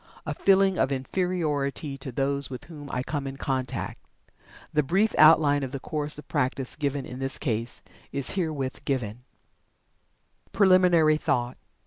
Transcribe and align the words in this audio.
a 0.25 0.33
feeling 0.33 0.79
of 0.79 0.91
Inferiority 0.91 1.95
to 1.95 2.11
those 2.11 2.49
with 2.49 2.63
whom 2.63 2.89
I 2.91 3.03
come 3.03 3.27
in 3.27 3.37
contact." 3.37 4.01
The 4.73 4.81
brief 4.81 5.13
outline 5.19 5.61
of 5.61 5.71
the 5.71 5.79
course 5.79 6.17
of 6.17 6.27
practice 6.27 6.75
given 6.75 7.05
in 7.05 7.19
this 7.19 7.37
case 7.37 7.83
is 8.11 8.31
herewith 8.31 8.83
given: 8.83 9.25
PRELIMINARY 10.53 11.17
THOUGHT. 11.17 11.55